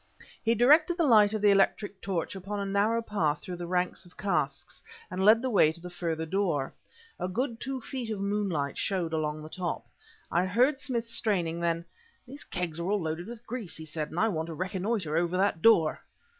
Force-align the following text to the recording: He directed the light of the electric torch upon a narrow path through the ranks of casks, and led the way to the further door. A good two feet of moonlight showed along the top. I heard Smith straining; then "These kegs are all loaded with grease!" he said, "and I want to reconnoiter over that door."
He 0.43 0.55
directed 0.55 0.97
the 0.97 1.05
light 1.05 1.31
of 1.35 1.43
the 1.43 1.51
electric 1.51 2.01
torch 2.01 2.35
upon 2.35 2.59
a 2.59 2.65
narrow 2.65 3.03
path 3.03 3.43
through 3.43 3.57
the 3.57 3.67
ranks 3.67 4.03
of 4.03 4.17
casks, 4.17 4.81
and 5.11 5.23
led 5.23 5.43
the 5.43 5.49
way 5.51 5.71
to 5.71 5.79
the 5.79 5.91
further 5.91 6.25
door. 6.25 6.73
A 7.19 7.27
good 7.27 7.59
two 7.59 7.79
feet 7.81 8.09
of 8.09 8.19
moonlight 8.19 8.79
showed 8.79 9.13
along 9.13 9.43
the 9.43 9.49
top. 9.49 9.85
I 10.31 10.47
heard 10.47 10.79
Smith 10.79 11.07
straining; 11.07 11.59
then 11.59 11.85
"These 12.27 12.45
kegs 12.45 12.79
are 12.79 12.89
all 12.89 12.99
loaded 12.99 13.27
with 13.27 13.45
grease!" 13.45 13.77
he 13.77 13.85
said, 13.85 14.09
"and 14.09 14.19
I 14.19 14.27
want 14.29 14.47
to 14.47 14.55
reconnoiter 14.55 15.15
over 15.15 15.37
that 15.37 15.61
door." 15.61 16.01